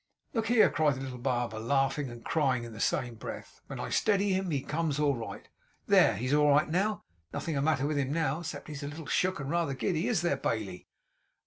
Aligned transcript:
'Look 0.33 0.47
here!' 0.47 0.71
cried 0.71 0.95
the 0.95 1.01
little 1.01 1.19
barber, 1.19 1.59
laughing 1.59 2.09
and 2.09 2.25
crying 2.25 2.63
in 2.63 2.73
the 2.73 2.79
same 2.79 3.13
breath. 3.13 3.61
'When 3.67 3.79
I 3.79 3.91
steady 3.91 4.31
him 4.33 4.49
he 4.49 4.61
comes 4.61 4.97
all 4.99 5.13
right. 5.15 5.47
There! 5.85 6.15
He's 6.15 6.33
all 6.33 6.49
right 6.49 6.67
now. 6.67 7.03
Nothing's 7.31 7.57
the 7.57 7.61
matter 7.61 7.85
with 7.85 7.97
him 7.99 8.11
now, 8.11 8.39
except 8.39 8.65
that 8.65 8.71
he's 8.71 8.81
a 8.81 8.87
little 8.87 9.05
shook 9.05 9.39
and 9.39 9.51
rather 9.51 9.75
giddy; 9.75 10.07
is 10.07 10.23
there, 10.23 10.37
Bailey? 10.37 10.87